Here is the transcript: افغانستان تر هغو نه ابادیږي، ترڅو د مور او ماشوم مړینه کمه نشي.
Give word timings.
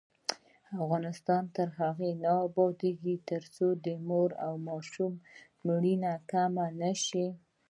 افغانستان 0.83 1.43
تر 1.55 1.67
هغو 1.79 2.09
نه 2.23 2.31
ابادیږي، 2.47 3.15
ترڅو 3.29 3.67
د 3.85 3.87
مور 4.07 4.29
او 4.45 4.53
ماشوم 4.67 5.13
مړینه 5.67 6.11
کمه 6.31 6.65
نشي. 6.81 7.27